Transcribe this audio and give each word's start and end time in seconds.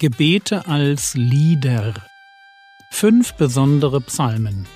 Gebete 0.00 0.66
als 0.66 1.12
Lieder. 1.12 1.92
Fünf 2.90 3.34
besondere 3.34 4.00
Psalmen. 4.00 4.66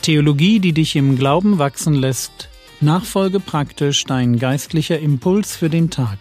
Theologie, 0.00 0.58
die 0.58 0.72
dich 0.72 0.96
im 0.96 1.16
Glauben 1.16 1.58
wachsen 1.58 1.92
lässt. 1.92 2.48
Nachfolge 2.80 3.40
praktisch 3.40 4.04
dein 4.04 4.38
geistlicher 4.38 4.98
Impuls 4.98 5.54
für 5.54 5.68
den 5.68 5.90
Tag. 5.90 6.16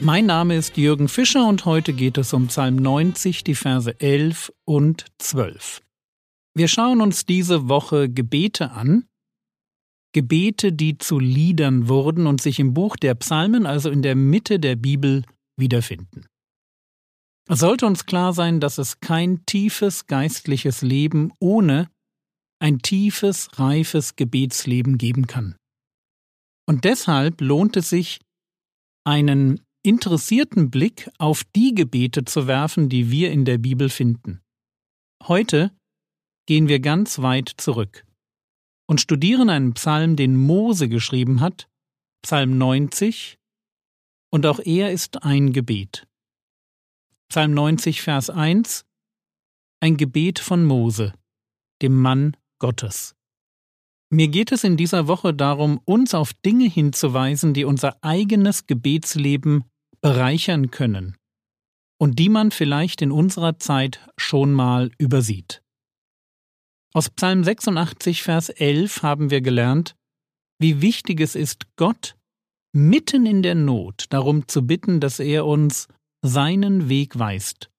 Mein 0.00 0.26
Name 0.26 0.56
ist 0.56 0.76
Jürgen 0.76 1.06
Fischer 1.06 1.46
und 1.46 1.64
heute 1.66 1.92
geht 1.92 2.18
es 2.18 2.32
um 2.32 2.48
Psalm 2.48 2.74
90, 2.74 3.44
die 3.44 3.54
Verse 3.54 3.94
11 4.00 4.52
und 4.64 5.04
12. 5.20 5.82
Wir 6.54 6.66
schauen 6.66 7.00
uns 7.00 7.26
diese 7.26 7.68
Woche 7.68 8.08
Gebete 8.08 8.72
an, 8.72 9.04
Gebete, 10.12 10.72
die 10.72 10.98
zu 10.98 11.18
Liedern 11.18 11.88
wurden 11.88 12.26
und 12.26 12.40
sich 12.40 12.60
im 12.60 12.74
Buch 12.74 12.96
der 12.96 13.14
Psalmen, 13.14 13.66
also 13.66 13.90
in 13.90 14.02
der 14.02 14.14
Mitte 14.14 14.60
der 14.60 14.76
Bibel, 14.76 15.24
wiederfinden. 15.58 16.26
Es 17.48 17.60
sollte 17.60 17.86
uns 17.86 18.06
klar 18.06 18.32
sein, 18.32 18.60
dass 18.60 18.78
es 18.78 19.00
kein 19.00 19.44
tiefes 19.46 20.06
geistliches 20.06 20.82
Leben 20.82 21.32
ohne 21.40 21.90
ein 22.60 22.78
tiefes, 22.78 23.48
reifes 23.58 24.14
Gebetsleben 24.14 24.96
geben 24.96 25.26
kann. 25.26 25.56
Und 26.68 26.84
deshalb 26.84 27.40
lohnt 27.40 27.76
es 27.76 27.90
sich, 27.90 28.20
einen 29.04 29.60
interessierten 29.84 30.70
Blick 30.70 31.10
auf 31.18 31.42
die 31.56 31.74
Gebete 31.74 32.24
zu 32.24 32.46
werfen, 32.46 32.88
die 32.88 33.10
wir 33.10 33.32
in 33.32 33.44
der 33.44 33.58
Bibel 33.58 33.88
finden. 33.88 34.40
Heute 35.24 35.72
gehen 36.46 36.68
wir 36.68 36.78
ganz 36.78 37.20
weit 37.20 37.52
zurück 37.56 38.04
und 38.92 39.00
studieren 39.00 39.48
einen 39.48 39.72
Psalm, 39.72 40.16
den 40.16 40.36
Mose 40.36 40.86
geschrieben 40.86 41.40
hat, 41.40 41.66
Psalm 42.20 42.58
90, 42.58 43.38
und 44.30 44.44
auch 44.44 44.60
er 44.62 44.92
ist 44.92 45.22
ein 45.22 45.54
Gebet. 45.54 46.06
Psalm 47.30 47.54
90, 47.54 48.02
Vers 48.02 48.28
1 48.28 48.84
Ein 49.80 49.96
Gebet 49.96 50.40
von 50.40 50.66
Mose, 50.66 51.14
dem 51.80 51.98
Mann 51.98 52.36
Gottes. 52.58 53.14
Mir 54.10 54.28
geht 54.28 54.52
es 54.52 54.62
in 54.62 54.76
dieser 54.76 55.08
Woche 55.08 55.32
darum, 55.32 55.80
uns 55.86 56.12
auf 56.12 56.34
Dinge 56.34 56.68
hinzuweisen, 56.68 57.54
die 57.54 57.64
unser 57.64 57.96
eigenes 58.04 58.66
Gebetsleben 58.66 59.64
bereichern 60.02 60.70
können 60.70 61.16
und 61.98 62.18
die 62.18 62.28
man 62.28 62.50
vielleicht 62.50 63.00
in 63.00 63.10
unserer 63.10 63.58
Zeit 63.58 64.06
schon 64.18 64.52
mal 64.52 64.90
übersieht. 64.98 65.61
Aus 66.94 67.08
Psalm 67.08 67.42
86, 67.42 68.22
Vers 68.22 68.50
11 68.50 69.02
haben 69.02 69.30
wir 69.30 69.40
gelernt, 69.40 69.96
wie 70.60 70.82
wichtig 70.82 71.20
es 71.20 71.34
ist, 71.34 71.66
Gott 71.76 72.16
mitten 72.74 73.24
in 73.24 73.42
der 73.42 73.54
Not 73.54 74.06
darum 74.10 74.46
zu 74.46 74.66
bitten, 74.66 75.00
dass 75.00 75.18
er 75.18 75.46
uns 75.46 75.88
seinen 76.22 76.90
Weg 76.90 77.18
weist 77.18 77.70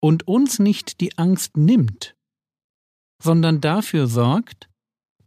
und 0.00 0.26
uns 0.26 0.58
nicht 0.58 1.00
die 1.00 1.16
Angst 1.18 1.56
nimmt, 1.56 2.16
sondern 3.22 3.60
dafür 3.60 4.06
sorgt, 4.06 4.70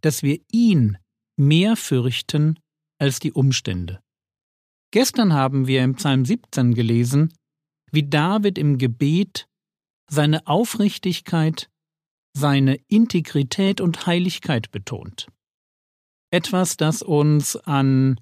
dass 0.00 0.22
wir 0.22 0.40
ihn 0.50 0.98
mehr 1.38 1.76
fürchten 1.76 2.58
als 2.98 3.20
die 3.20 3.32
Umstände. 3.32 4.00
Gestern 4.92 5.32
haben 5.32 5.66
wir 5.66 5.84
im 5.84 5.94
Psalm 5.94 6.24
17 6.24 6.74
gelesen, 6.74 7.32
wie 7.92 8.02
David 8.02 8.58
im 8.58 8.78
Gebet 8.78 9.46
seine 10.10 10.46
Aufrichtigkeit, 10.46 11.70
seine 12.36 12.76
Integrität 12.88 13.80
und 13.80 14.06
Heiligkeit 14.06 14.70
betont. 14.70 15.26
Etwas, 16.30 16.76
das 16.76 17.02
uns 17.02 17.56
an 17.56 18.18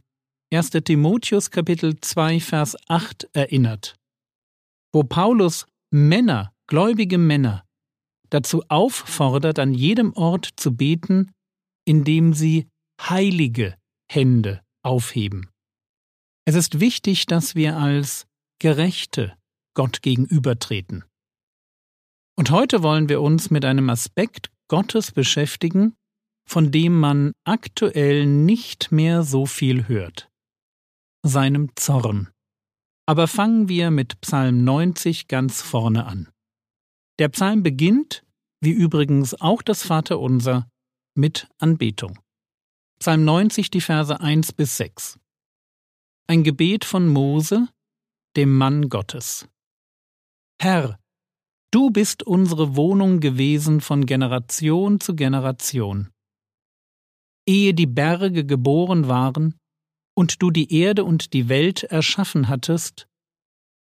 1. 0.53 0.71
Timotheus 0.71 1.51
Kapitel 1.51 2.01
2 2.01 2.41
Vers 2.41 2.77
8 2.89 3.29
erinnert, 3.33 3.97
wo 4.93 5.05
Paulus 5.05 5.67
Männer, 5.93 6.53
gläubige 6.67 7.19
Männer, 7.19 7.65
dazu 8.31 8.65
auffordert, 8.69 9.59
an 9.59 9.75
jedem 9.75 10.13
Ort 10.15 10.49
zu 10.57 10.77
beten, 10.77 11.31
indem 11.85 12.33
sie 12.33 12.69
heilige 13.01 13.77
Hände 14.11 14.63
aufheben. 14.83 15.51
Es 16.45 16.55
ist 16.55 16.81
wichtig, 16.81 17.27
dass 17.27 17.55
wir 17.55 17.77
als 17.77 18.27
Gerechte 18.59 19.37
Gott 19.75 20.03
gegenübertreten. 20.03 21.05
Und 22.41 22.51
heute 22.51 22.83
wollen 22.83 23.11
wir 23.11 23.21
uns 23.21 23.51
mit 23.51 23.67
einem 23.67 23.91
Aspekt 23.91 24.51
Gottes 24.69 25.13
beschäftigen, 25.13 25.95
von 26.49 26.73
dem 26.73 26.99
man 26.99 27.33
aktuell 27.45 28.25
nicht 28.25 28.91
mehr 28.91 29.25
so 29.25 29.45
viel 29.45 29.89
hört. 29.89 30.31
Seinem 31.23 31.77
Zorn. 31.77 32.31
Aber 33.07 33.29
fangen 33.29 33.69
wir 33.69 33.91
mit 33.91 34.23
Psalm 34.23 34.65
90 34.65 35.29
ganz 35.29 35.61
vorne 35.61 36.07
an. 36.07 36.31
Der 37.19 37.29
Psalm 37.29 37.63
beginnt, 37.63 38.25
wie 38.63 38.71
übrigens 38.71 39.39
auch 39.39 39.61
das 39.61 39.83
Vaterunser, 39.83 40.67
mit 41.15 41.47
Anbetung. 41.59 42.19
Psalm 43.01 43.27
90, 43.27 43.69
die 43.69 43.83
Verse 43.83 44.19
1 44.19 44.55
bis 44.55 44.79
6 44.79 45.21
ein 46.27 46.43
Gebet 46.43 46.85
von 46.85 47.09
Mose, 47.09 47.69
dem 48.37 48.57
Mann 48.57 48.89
Gottes. 48.89 49.49
Herr, 50.63 51.00
du 51.71 51.91
bist 51.91 52.23
unsere 52.23 52.77
Wohnung 52.77 53.21
gewesen 53.21 53.81
von 53.81 54.07
Generation 54.07 55.01
zu 55.01 55.15
Generation. 55.15 56.11
Ehe 57.47 57.75
die 57.75 57.87
Berge 57.87 58.45
geboren 58.45 59.09
waren 59.09 59.59
und 60.15 60.43
du 60.43 60.51
die 60.51 60.73
Erde 60.73 61.05
und 61.05 61.33
die 61.33 61.49
Welt 61.49 61.85
erschaffen 61.85 62.49
hattest, 62.49 63.07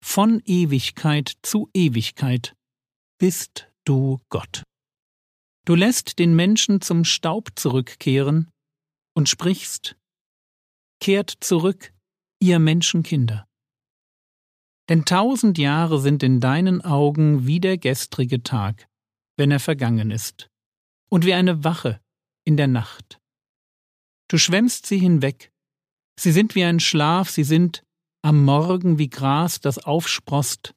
von 0.04 0.42
Ewigkeit 0.46 1.34
zu 1.44 1.70
Ewigkeit 1.74 2.56
bist 3.20 3.72
du 3.86 4.20
Gott. 4.30 4.64
Du 5.66 5.76
lässt 5.76 6.20
den 6.20 6.36
Menschen 6.36 6.82
zum 6.82 7.06
Staub 7.06 7.52
zurückkehren 7.56 8.52
und 9.16 9.30
sprichst, 9.30 9.96
Kehrt 11.00 11.34
zurück, 11.40 11.94
ihr 12.42 12.60
Menschenkinder. 12.60 13.46
Denn 14.90 15.06
tausend 15.06 15.58
Jahre 15.58 16.00
sind 16.00 16.24
in 16.24 16.40
deinen 16.40 16.82
Augen 16.82 17.48
wie 17.48 17.60
der 17.60 17.78
gestrige 17.78 18.44
Tag, 18.44 18.88
wenn 19.38 19.52
er 19.52 19.60
vergangen 19.60 20.12
ist, 20.12 20.50
und 21.10 21.26
wie 21.26 21.34
eine 21.34 21.64
Wache 21.64 22.02
in 22.46 22.58
der 22.58 22.68
Nacht. 22.68 23.20
Du 24.30 24.38
schwemmst 24.38 24.86
sie 24.86 24.98
hinweg, 24.98 25.52
sie 26.20 26.32
sind 26.32 26.56
wie 26.56 26.64
ein 26.64 26.80
Schlaf, 26.80 27.30
sie 27.30 27.44
sind 27.44 27.84
am 28.24 28.44
Morgen 28.44 28.98
wie 28.98 29.10
Gras, 29.10 29.60
das 29.62 29.78
aufsproßt, 29.78 30.74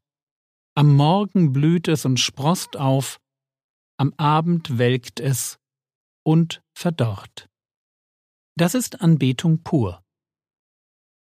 am 0.77 0.94
Morgen 0.94 1.53
blüht 1.53 1.88
es 1.88 2.05
und 2.05 2.21
sproßt 2.21 2.77
auf, 2.77 3.19
am 3.99 4.12
Abend 4.19 4.78
welkt 4.78 5.21
es 5.21 5.59
und 6.23 6.61
verdorrt. 6.77 7.49
Das 8.59 8.75
ist 8.75 9.00
Anbetung 9.00 9.62
pur. 9.62 10.03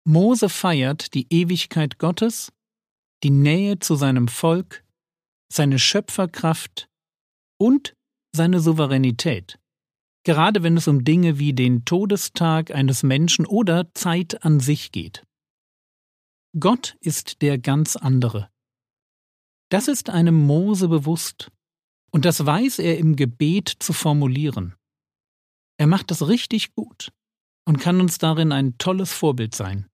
Mose 0.05 0.49
feiert 0.49 1.15
die 1.15 1.27
Ewigkeit 1.31 1.99
Gottes, 1.99 2.53
die 3.23 3.31
Nähe 3.31 3.79
zu 3.79 3.97
seinem 3.97 4.29
Volk, 4.29 4.85
seine 5.53 5.79
Schöpferkraft 5.79 6.89
und 7.59 7.97
seine 8.35 8.61
Souveränität, 8.61 9.59
gerade 10.25 10.63
wenn 10.63 10.77
es 10.77 10.89
um 10.89 11.05
Dinge 11.05 11.39
wie 11.39 11.53
den 11.53 11.85
Todestag 11.85 12.71
eines 12.71 13.03
Menschen 13.03 13.47
oder 13.47 13.93
Zeit 13.95 14.45
an 14.45 14.61
sich 14.61 14.93
geht. 14.93 15.25
Gott 16.59 16.97
ist 17.01 17.43
der 17.43 17.59
ganz 17.59 17.97
andere. 17.97 18.51
Das 19.71 19.89
ist 19.89 20.11
einem 20.11 20.35
Mose 20.35 20.89
bewusst, 20.89 21.51
und 22.11 22.25
das 22.25 22.47
weiß 22.47 22.79
er 22.79 22.99
im 22.99 23.17
Gebet 23.17 23.69
zu 23.69 23.93
formulieren. 23.93 24.75
Er 25.79 25.87
macht 25.87 26.11
das 26.11 26.29
richtig 26.29 26.75
gut 26.75 27.13
und 27.67 27.79
kann 27.79 28.01
uns 28.01 28.19
darin 28.19 28.53
ein 28.53 28.79
tolles 28.79 29.13
Vorbild 29.13 29.55
sein. 29.55 29.87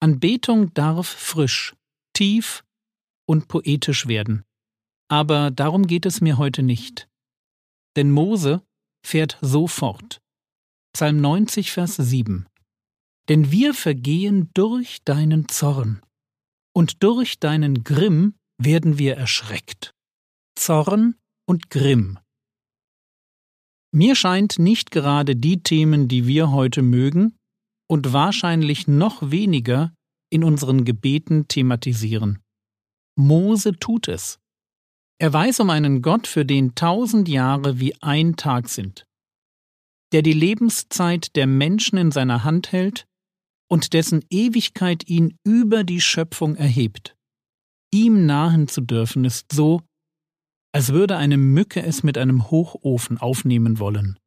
Anbetung 0.00 0.74
darf 0.74 1.06
frisch, 1.06 1.76
tief 2.12 2.64
und 3.26 3.48
poetisch 3.48 4.06
werden. 4.06 4.44
Aber 5.08 5.50
darum 5.50 5.86
geht 5.86 6.06
es 6.06 6.20
mir 6.20 6.38
heute 6.38 6.62
nicht. 6.62 7.08
Denn 7.96 8.10
Mose 8.10 8.62
fährt 9.04 9.38
so 9.40 9.66
fort. 9.66 10.20
Psalm 10.94 11.20
90, 11.20 11.72
Vers 11.72 11.96
7. 11.96 12.46
Denn 13.28 13.50
wir 13.50 13.74
vergehen 13.74 14.50
durch 14.54 15.02
deinen 15.04 15.48
Zorn, 15.48 16.02
und 16.74 17.02
durch 17.02 17.38
deinen 17.38 17.84
Grimm 17.84 18.34
werden 18.58 18.98
wir 18.98 19.16
erschreckt. 19.16 19.94
Zorn 20.58 21.16
und 21.46 21.70
Grimm. 21.70 22.18
Mir 23.94 24.16
scheint 24.16 24.58
nicht 24.58 24.90
gerade 24.90 25.36
die 25.36 25.62
Themen, 25.62 26.08
die 26.08 26.26
wir 26.26 26.50
heute 26.50 26.82
mögen, 26.82 27.36
und 27.90 28.12
wahrscheinlich 28.12 28.88
noch 28.88 29.30
weniger 29.30 29.92
in 30.32 30.44
unseren 30.44 30.84
Gebeten 30.84 31.46
thematisieren. 31.46 32.38
Mose 33.16 33.78
tut 33.78 34.08
es. 34.08 34.38
Er 35.18 35.32
weiß 35.32 35.60
um 35.60 35.70
einen 35.70 36.02
Gott, 36.02 36.26
für 36.26 36.44
den 36.44 36.74
tausend 36.74 37.28
Jahre 37.28 37.78
wie 37.78 37.94
ein 38.02 38.36
Tag 38.36 38.68
sind. 38.68 39.04
der 40.12 40.22
die 40.22 40.34
Lebenszeit 40.34 41.34
der 41.36 41.46
Menschen 41.46 41.96
in 41.98 42.12
seiner 42.12 42.44
Hand 42.44 42.70
hält 42.70 43.06
und 43.68 43.94
dessen 43.94 44.22
Ewigkeit 44.30 45.08
ihn 45.08 45.38
über 45.44 45.84
die 45.84 46.00
Schöpfung 46.00 46.54
erhebt. 46.54 47.16
Ihm 47.92 48.26
nahen 48.26 48.68
zu 48.68 48.82
dürfen 48.82 49.24
ist 49.24 49.52
so, 49.52 49.80
als 50.72 50.92
würde 50.92 51.16
eine 51.16 51.38
Mücke 51.38 51.82
es 51.82 52.02
mit 52.02 52.16
einem 52.16 52.50
Hochofen 52.50 53.18
aufnehmen 53.18 53.78
wollen. 53.78 54.18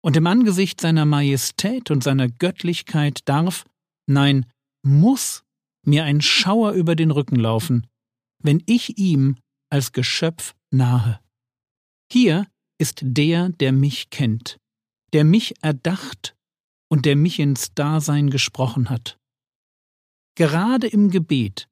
Und 0.00 0.16
im 0.16 0.26
Angesicht 0.26 0.80
seiner 0.80 1.04
Majestät 1.04 1.90
und 1.90 2.02
seiner 2.02 2.28
Göttlichkeit 2.28 3.20
darf, 3.24 3.64
nein, 4.06 4.46
muss 4.84 5.44
mir 5.86 6.04
ein 6.04 6.20
Schauer 6.20 6.72
über 6.72 6.96
den 6.96 7.10
Rücken 7.10 7.36
laufen, 7.36 7.86
wenn 8.42 8.62
ich 8.66 8.98
ihm 8.98 9.36
als 9.70 9.92
Geschöpf 9.92 10.54
nahe. 10.70 11.20
Hier 12.10 12.46
ist 12.78 13.00
der, 13.02 13.48
der 13.48 13.72
mich 13.72 14.10
kennt, 14.10 14.58
der 15.12 15.24
mich 15.24 15.54
erdacht 15.62 16.36
und 16.88 17.06
der 17.06 17.16
mich 17.16 17.38
ins 17.38 17.74
Dasein 17.74 18.30
gesprochen 18.30 18.90
hat. 18.90 19.18
Gerade 20.36 20.86
im 20.86 21.10
Gebet 21.10 21.68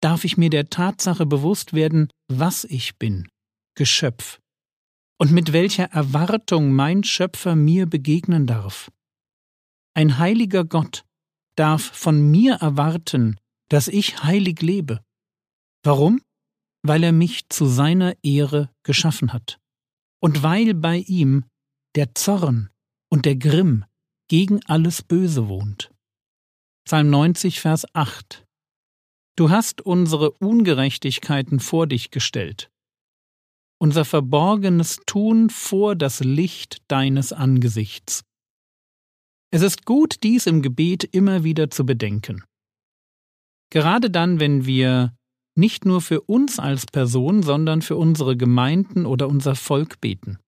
darf 0.00 0.24
ich 0.24 0.36
mir 0.36 0.50
der 0.50 0.70
Tatsache 0.70 1.26
bewusst 1.26 1.72
werden, 1.72 2.08
was 2.28 2.64
ich 2.64 2.96
bin, 2.98 3.28
Geschöpf, 3.74 4.40
und 5.18 5.32
mit 5.32 5.52
welcher 5.52 5.84
Erwartung 5.84 6.72
mein 6.72 7.04
Schöpfer 7.04 7.56
mir 7.56 7.86
begegnen 7.86 8.46
darf. 8.46 8.90
Ein 9.94 10.18
heiliger 10.18 10.64
Gott 10.64 11.04
darf 11.58 11.82
von 11.82 12.30
mir 12.30 12.54
erwarten, 12.56 13.36
dass 13.68 13.88
ich 13.88 14.22
heilig 14.22 14.62
lebe. 14.62 15.02
Warum? 15.82 16.22
Weil 16.82 17.02
er 17.02 17.12
mich 17.12 17.48
zu 17.48 17.66
seiner 17.66 18.14
Ehre 18.22 18.70
geschaffen 18.84 19.32
hat. 19.32 19.58
Und 20.20 20.42
weil 20.42 20.74
bei 20.74 20.98
ihm 20.98 21.44
der 21.94 22.14
Zorn 22.14 22.70
und 23.10 23.24
der 23.24 23.36
Grimm 23.36 23.84
gegen 24.28 24.64
alles 24.66 25.02
Böse 25.02 25.48
wohnt. 25.48 25.90
Psalm 26.86 27.10
90, 27.10 27.60
Vers 27.60 27.86
8 27.94 28.44
Du 29.36 29.50
hast 29.50 29.80
unsere 29.80 30.32
Ungerechtigkeiten 30.32 31.60
vor 31.60 31.86
dich 31.86 32.10
gestellt, 32.10 32.72
unser 33.80 34.04
verborgenes 34.04 35.00
Tun 35.06 35.48
vor 35.48 35.94
das 35.94 36.20
Licht 36.20 36.82
deines 36.88 37.32
Angesichts. 37.32 38.24
Es 39.50 39.62
ist 39.62 39.86
gut, 39.86 40.22
dies 40.22 40.46
im 40.46 40.60
Gebet 40.60 41.04
immer 41.04 41.42
wieder 41.42 41.70
zu 41.70 41.86
bedenken. 41.86 42.44
Gerade 43.70 44.10
dann, 44.10 44.40
wenn 44.40 44.66
wir 44.66 45.14
nicht 45.56 45.84
nur 45.84 46.00
für 46.00 46.20
uns 46.22 46.58
als 46.58 46.86
Person, 46.86 47.42
sondern 47.42 47.82
für 47.82 47.96
unsere 47.96 48.36
Gemeinden 48.36 49.06
oder 49.06 49.26
unser 49.28 49.54
Volk 49.54 50.00
beten. 50.00 50.38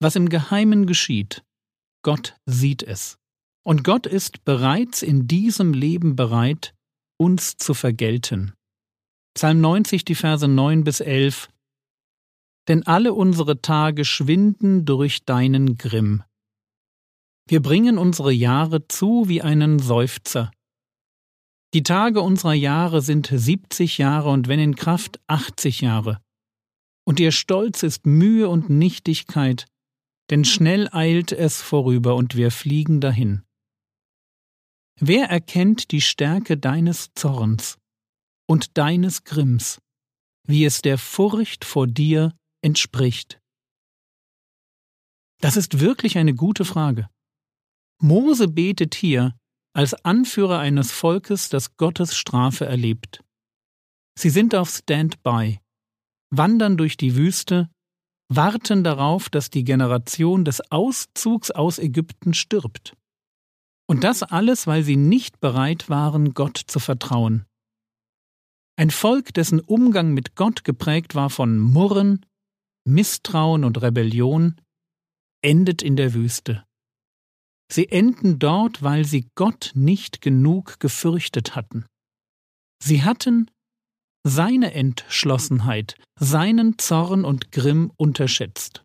Was 0.00 0.16
im 0.16 0.28
Geheimen 0.28 0.86
geschieht, 0.86 1.42
Gott 2.02 2.36
sieht 2.46 2.82
es. 2.82 3.18
Und 3.62 3.84
Gott 3.84 4.06
ist 4.06 4.44
bereits 4.44 5.02
in 5.02 5.28
diesem 5.28 5.74
Leben 5.74 6.16
bereit, 6.16 6.74
uns 7.18 7.58
zu 7.58 7.74
vergelten. 7.74 8.54
Psalm 9.34 9.60
90, 9.60 10.04
die 10.06 10.14
Verse 10.14 10.48
9 10.48 10.82
bis 10.84 11.00
11 11.00 11.50
Denn 12.68 12.86
alle 12.86 13.12
unsere 13.12 13.60
Tage 13.60 14.06
schwinden 14.06 14.86
durch 14.86 15.24
deinen 15.26 15.76
Grimm. 15.76 16.22
Wir 17.50 17.60
bringen 17.60 17.98
unsere 17.98 18.30
Jahre 18.30 18.86
zu 18.86 19.28
wie 19.28 19.42
einen 19.42 19.80
Seufzer. 19.80 20.52
Die 21.74 21.82
Tage 21.82 22.20
unserer 22.20 22.54
Jahre 22.54 23.02
sind 23.02 23.28
siebzig 23.34 23.98
Jahre 23.98 24.30
und 24.30 24.46
wenn 24.46 24.60
in 24.60 24.76
Kraft 24.76 25.18
achtzig 25.26 25.80
Jahre. 25.80 26.22
Und 27.04 27.18
ihr 27.18 27.32
Stolz 27.32 27.82
ist 27.82 28.06
Mühe 28.06 28.48
und 28.48 28.70
Nichtigkeit, 28.70 29.66
denn 30.30 30.44
schnell 30.44 30.88
eilt 30.92 31.32
es 31.32 31.60
vorüber 31.60 32.14
und 32.14 32.36
wir 32.36 32.52
fliegen 32.52 33.00
dahin. 33.00 33.42
Wer 35.00 35.28
erkennt 35.28 35.90
die 35.90 36.02
Stärke 36.02 36.56
deines 36.56 37.08
Zorns 37.16 37.78
und 38.46 38.78
deines 38.78 39.24
Grimms, 39.24 39.80
wie 40.46 40.64
es 40.64 40.82
der 40.82 40.98
Furcht 40.98 41.64
vor 41.64 41.88
dir 41.88 42.32
entspricht? 42.62 43.40
Das 45.40 45.56
ist 45.56 45.80
wirklich 45.80 46.16
eine 46.16 46.32
gute 46.32 46.64
Frage. 46.64 47.08
Mose 48.00 48.48
betet 48.48 48.94
hier 48.94 49.34
als 49.72 49.94
Anführer 50.04 50.58
eines 50.58 50.90
Volkes, 50.90 51.48
das 51.48 51.76
Gottes 51.76 52.16
Strafe 52.16 52.66
erlebt. 52.66 53.22
Sie 54.18 54.30
sind 54.30 54.54
auf 54.54 54.70
Standby, 54.70 55.60
wandern 56.30 56.76
durch 56.76 56.96
die 56.96 57.14
Wüste, 57.16 57.70
warten 58.28 58.84
darauf, 58.84 59.28
dass 59.28 59.50
die 59.50 59.64
Generation 59.64 60.44
des 60.44 60.60
Auszugs 60.70 61.50
aus 61.50 61.78
Ägypten 61.78 62.34
stirbt. 62.34 62.96
Und 63.88 64.04
das 64.04 64.22
alles, 64.22 64.66
weil 64.66 64.82
sie 64.82 64.96
nicht 64.96 65.40
bereit 65.40 65.88
waren, 65.88 66.32
Gott 66.32 66.56
zu 66.56 66.78
vertrauen. 66.78 67.44
Ein 68.76 68.90
Volk, 68.90 69.34
dessen 69.34 69.60
Umgang 69.60 70.14
mit 70.14 70.36
Gott 70.36 70.64
geprägt 70.64 71.14
war 71.14 71.28
von 71.28 71.58
Murren, 71.58 72.24
Misstrauen 72.84 73.64
und 73.64 73.82
Rebellion, 73.82 74.60
endet 75.42 75.82
in 75.82 75.96
der 75.96 76.14
Wüste. 76.14 76.64
Sie 77.72 77.88
enden 77.88 78.38
dort, 78.38 78.82
weil 78.82 79.04
sie 79.04 79.28
Gott 79.36 79.72
nicht 79.74 80.20
genug 80.20 80.80
gefürchtet 80.80 81.54
hatten. 81.54 81.86
Sie 82.82 83.02
hatten 83.02 83.50
seine 84.26 84.74
Entschlossenheit, 84.74 85.94
seinen 86.18 86.78
Zorn 86.78 87.24
und 87.24 87.52
Grimm 87.52 87.92
unterschätzt. 87.96 88.84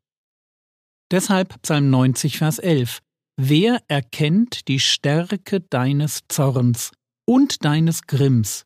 Deshalb 1.11 1.61
Psalm 1.61 1.89
90, 1.89 2.37
Vers 2.37 2.59
11. 2.59 3.01
Wer 3.37 3.81
erkennt 3.87 4.67
die 4.67 4.79
Stärke 4.79 5.61
deines 5.61 6.21
Zorns 6.29 6.91
und 7.27 7.65
deines 7.65 8.03
Grimms, 8.03 8.63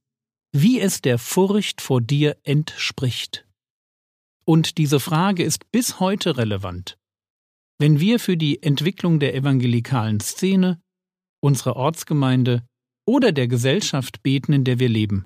wie 0.52 0.80
es 0.80 1.02
der 1.02 1.18
Furcht 1.18 1.82
vor 1.82 2.02
dir 2.02 2.38
entspricht? 2.44 3.48
Und 4.46 4.78
diese 4.78 5.00
Frage 5.00 5.44
ist 5.44 5.72
bis 5.72 6.00
heute 6.00 6.38
relevant. 6.38 6.99
Wenn 7.80 8.00
wir 8.00 8.20
für 8.20 8.38
die 8.38 8.62
Entwicklung 8.62 9.20
der 9.20 9.34
evangelikalen 9.36 10.20
Szene, 10.20 10.82
unserer 11.42 11.76
Ortsgemeinde 11.76 12.68
oder 13.08 13.32
der 13.32 13.48
Gesellschaft 13.48 14.22
beten, 14.22 14.54
in 14.54 14.64
der 14.66 14.80
wir 14.80 14.90
leben. 14.90 15.26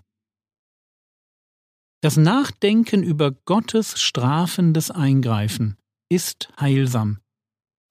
Das 2.02 2.18
Nachdenken 2.18 3.02
über 3.02 3.32
Gottes 3.32 4.00
strafendes 4.00 4.92
Eingreifen 4.92 5.78
ist 6.10 6.50
heilsam 6.60 7.24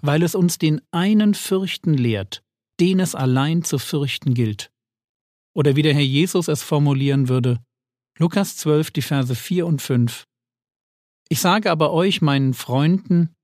weil 0.02 0.22
es 0.22 0.34
uns 0.34 0.58
den 0.58 0.82
einen 0.90 1.34
fürchten 1.34 1.94
lehrt, 1.94 2.42
den 2.80 3.00
es 3.00 3.14
allein 3.14 3.62
zu 3.62 3.78
fürchten 3.78 4.34
gilt. 4.34 4.70
Oder 5.54 5.76
wie 5.76 5.82
der 5.82 5.94
Herr 5.94 6.02
Jesus 6.02 6.48
es 6.48 6.62
formulieren 6.62 7.28
würde, 7.28 7.64
Lukas 8.18 8.56
12, 8.56 8.90
die 8.90 9.02
Verse 9.02 9.34
4 9.34 9.66
und 9.66 9.80
5. 9.80 10.26
Ich 11.28 11.40
sage 11.40 11.70
aber 11.70 11.92
euch, 11.92 12.20
meinen 12.20 12.52
Freunden, 12.52 13.34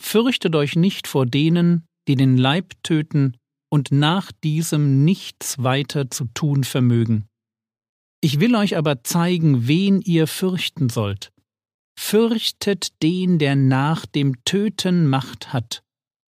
fürchtet 0.00 0.54
euch 0.54 0.76
nicht 0.76 1.06
vor 1.06 1.26
denen, 1.26 1.86
die 2.08 2.14
den 2.14 2.36
Leib 2.36 2.74
töten 2.82 3.36
und 3.70 3.90
nach 3.92 4.32
diesem 4.32 5.04
nichts 5.04 5.62
weiter 5.62 6.10
zu 6.10 6.26
tun 6.34 6.64
vermögen. 6.64 7.26
Ich 8.22 8.40
will 8.40 8.54
euch 8.54 8.76
aber 8.76 9.04
zeigen, 9.04 9.68
wen 9.68 10.00
ihr 10.00 10.26
fürchten 10.26 10.88
sollt. 10.88 11.32
Fürchtet 11.98 13.02
den, 13.02 13.38
der 13.38 13.56
nach 13.56 14.06
dem 14.06 14.44
Töten 14.44 15.06
Macht 15.08 15.52
hat 15.52 15.82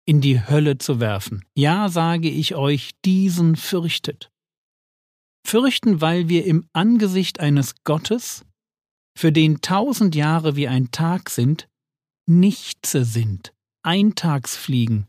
in 0.07 0.21
die 0.21 0.41
Hölle 0.41 0.79
zu 0.79 1.01
werfen. 1.01 1.45
Ja, 1.55 1.89
sage 1.89 2.31
ich 2.31 2.55
euch, 2.55 2.93
diesen 3.05 3.57
fürchtet. 3.57 4.31
Fürchten, 5.47 6.01
weil 6.01 6.29
wir 6.29 6.45
im 6.47 6.67
Angesicht 6.73 7.41
eines 7.41 7.75
Gottes, 7.85 8.45
für 9.19 9.33
den 9.33 9.61
tausend 9.61 10.15
Jahre 10.15 10.57
wie 10.57 10.69
ein 10.69 10.91
Tag 10.91 11.31
sind, 11.31 11.69
Nichtse 12.27 13.05
sind, 13.05 13.55
Eintagsfliegen. 13.83 15.07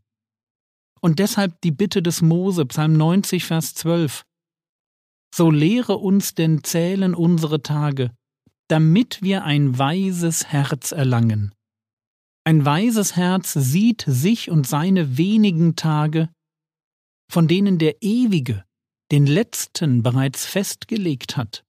Und 1.01 1.19
deshalb 1.19 1.61
die 1.61 1.71
Bitte 1.71 2.01
des 2.01 2.21
Mose, 2.21 2.65
Psalm 2.65 2.93
90, 2.93 3.45
Vers 3.45 3.73
12. 3.75 4.23
So 5.33 5.51
lehre 5.51 5.97
uns 5.97 6.35
denn 6.35 6.63
zählen 6.63 7.13
unsere 7.13 7.61
Tage, 7.61 8.11
damit 8.67 9.21
wir 9.21 9.43
ein 9.43 9.77
weises 9.77 10.47
Herz 10.47 10.91
erlangen. 10.91 11.53
Ein 12.43 12.63
weises 12.65 13.15
Herz 13.15 13.53
sieht 13.53 14.05
sich 14.07 14.49
und 14.49 14.67
seine 14.67 15.17
wenigen 15.17 15.75
Tage, 15.75 16.29
von 17.29 17.47
denen 17.47 17.77
der 17.77 18.01
Ewige 18.01 18.63
den 19.11 19.25
letzten 19.25 20.03
bereits 20.03 20.45
festgelegt 20.45 21.37
hat. 21.37 21.65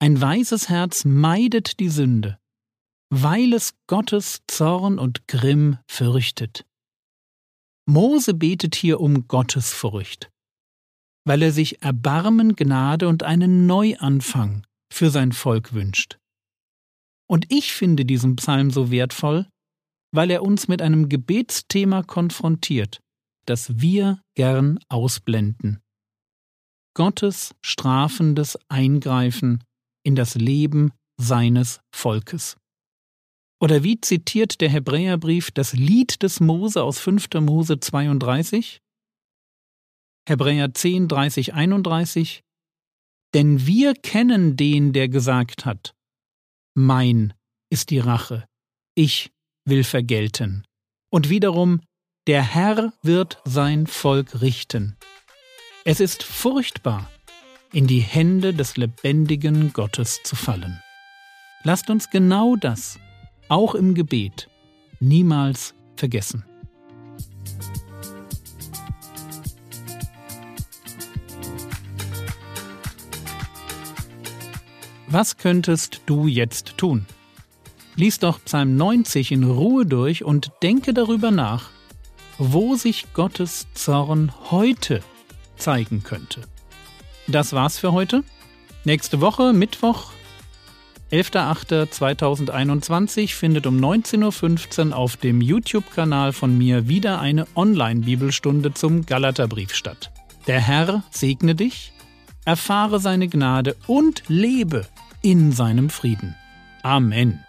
Ein 0.00 0.20
weises 0.20 0.68
Herz 0.68 1.04
meidet 1.04 1.80
die 1.80 1.88
Sünde, 1.88 2.38
weil 3.10 3.52
es 3.54 3.74
Gottes 3.86 4.42
Zorn 4.46 4.98
und 4.98 5.28
Grimm 5.28 5.78
fürchtet. 5.88 6.66
Mose 7.86 8.34
betet 8.34 8.74
hier 8.74 9.00
um 9.00 9.28
Gottesfurcht, 9.28 10.30
weil 11.24 11.42
er 11.42 11.52
sich 11.52 11.82
Erbarmen, 11.82 12.54
Gnade 12.54 13.08
und 13.08 13.22
einen 13.22 13.66
Neuanfang 13.66 14.66
für 14.92 15.10
sein 15.10 15.32
Volk 15.32 15.72
wünscht. 15.72 16.18
Und 17.30 17.50
ich 17.50 17.72
finde 17.72 18.04
diesen 18.04 18.36
Psalm 18.36 18.70
so 18.70 18.90
wertvoll, 18.90 19.48
weil 20.14 20.30
er 20.30 20.42
uns 20.42 20.68
mit 20.68 20.82
einem 20.82 21.08
Gebetsthema 21.08 22.02
konfrontiert, 22.02 23.00
das 23.46 23.80
wir 23.80 24.20
gern 24.34 24.78
ausblenden. 24.88 25.80
Gottes 26.94 27.54
strafendes 27.62 28.58
Eingreifen 28.68 29.64
in 30.04 30.14
das 30.14 30.34
Leben 30.34 30.92
seines 31.18 31.80
Volkes. 31.94 32.56
Oder 33.60 33.82
wie 33.82 34.00
zitiert 34.00 34.60
der 34.60 34.68
Hebräerbrief 34.68 35.50
das 35.50 35.72
Lied 35.72 36.22
des 36.22 36.40
Mose 36.40 36.82
aus 36.82 37.00
5. 37.00 37.28
Mose 37.40 37.80
32? 37.80 38.80
Hebräer 40.28 40.72
10, 40.72 41.08
30, 41.08 41.54
31 41.54 42.42
Denn 43.34 43.66
wir 43.66 43.94
kennen 43.94 44.56
den, 44.56 44.92
der 44.92 45.08
gesagt 45.08 45.64
hat, 45.64 45.94
Mein 46.74 47.34
ist 47.70 47.90
die 47.90 47.98
Rache, 47.98 48.46
ich 48.94 49.32
will 49.64 49.84
vergelten. 49.84 50.64
Und 51.10 51.28
wiederum, 51.28 51.80
der 52.26 52.42
Herr 52.42 52.92
wird 53.02 53.40
sein 53.44 53.86
Volk 53.86 54.40
richten. 54.40 54.96
Es 55.84 56.00
ist 56.00 56.22
furchtbar, 56.22 57.10
in 57.72 57.86
die 57.86 58.00
Hände 58.00 58.54
des 58.54 58.76
lebendigen 58.76 59.72
Gottes 59.72 60.22
zu 60.22 60.36
fallen. 60.36 60.80
Lasst 61.64 61.90
uns 61.90 62.10
genau 62.10 62.56
das, 62.56 62.98
auch 63.48 63.74
im 63.74 63.94
Gebet, 63.94 64.48
niemals 65.00 65.74
vergessen. 65.96 66.44
Was 75.10 75.38
könntest 75.38 76.02
du 76.04 76.26
jetzt 76.26 76.76
tun? 76.76 77.06
Lies 77.96 78.18
doch 78.18 78.44
Psalm 78.44 78.76
90 78.76 79.32
in 79.32 79.44
Ruhe 79.44 79.86
durch 79.86 80.22
und 80.22 80.52
denke 80.62 80.92
darüber 80.92 81.30
nach, 81.30 81.70
wo 82.36 82.76
sich 82.76 83.12
Gottes 83.14 83.66
Zorn 83.72 84.32
heute 84.50 85.02
zeigen 85.56 86.02
könnte. 86.02 86.42
Das 87.26 87.52
war's 87.54 87.78
für 87.78 87.92
heute. 87.92 88.22
Nächste 88.84 89.20
Woche, 89.20 89.52
Mittwoch, 89.52 90.12
11.08.2021, 91.10 93.34
findet 93.34 93.66
um 93.66 93.78
19.15 93.78 94.90
Uhr 94.90 94.96
auf 94.96 95.16
dem 95.16 95.40
YouTube-Kanal 95.40 96.32
von 96.32 96.56
mir 96.56 96.88
wieder 96.88 97.20
eine 97.20 97.46
Online-Bibelstunde 97.54 98.74
zum 98.74 99.06
Galaterbrief 99.06 99.74
statt. 99.74 100.10
Der 100.46 100.60
Herr 100.60 101.02
segne 101.10 101.54
dich, 101.54 101.92
erfahre 102.44 103.00
seine 103.00 103.28
Gnade 103.28 103.76
und 103.86 104.22
lebe 104.28 104.86
in 105.22 105.52
seinem 105.52 105.90
Frieden. 105.90 106.34
Amen. 106.82 107.44